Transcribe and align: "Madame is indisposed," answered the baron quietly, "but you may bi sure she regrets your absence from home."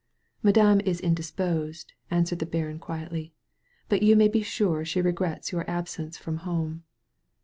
"Madame 0.41 0.79
is 0.81 0.99
indisposed," 0.99 1.93
answered 2.09 2.39
the 2.39 2.45
baron 2.47 2.79
quietly, 2.79 3.35
"but 3.87 4.01
you 4.01 4.15
may 4.15 4.27
bi 4.27 4.41
sure 4.41 4.83
she 4.83 4.99
regrets 4.99 5.51
your 5.51 5.63
absence 5.69 6.17
from 6.17 6.37
home." 6.37 6.83